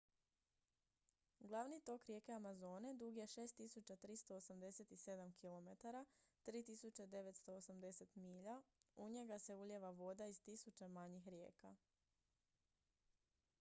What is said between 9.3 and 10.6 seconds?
se ulijeva voda iz